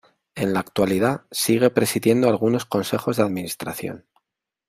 [0.33, 4.05] En la actualidad sigue presidiendo algunos consejos de administración.